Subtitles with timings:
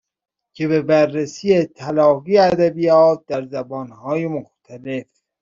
[0.55, 5.07] که به بررسی تلاقی ادبیات در زبانهای مختلف